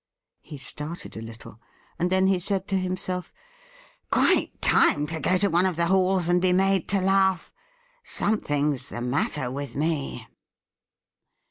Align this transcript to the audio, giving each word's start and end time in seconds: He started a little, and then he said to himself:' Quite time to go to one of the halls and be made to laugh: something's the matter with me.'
He 0.41 0.57
started 0.57 1.15
a 1.15 1.21
little, 1.21 1.61
and 1.99 2.09
then 2.09 2.25
he 2.25 2.39
said 2.39 2.67
to 2.69 2.75
himself:' 2.79 3.31
Quite 4.11 4.59
time 4.59 5.05
to 5.05 5.19
go 5.19 5.37
to 5.37 5.47
one 5.47 5.67
of 5.67 5.75
the 5.75 5.85
halls 5.85 6.27
and 6.27 6.41
be 6.41 6.53
made 6.53 6.89
to 6.89 7.01
laugh: 7.01 7.53
something's 8.03 8.89
the 8.89 9.01
matter 9.01 9.51
with 9.51 9.75
me.' 9.75 10.25